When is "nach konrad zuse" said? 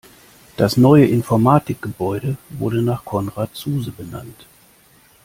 2.81-3.91